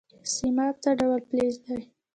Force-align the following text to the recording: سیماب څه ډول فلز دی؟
سیماب 0.33 0.75
څه 0.83 0.89
ډول 0.99 1.21
فلز 1.29 1.55
دی؟ 1.65 1.79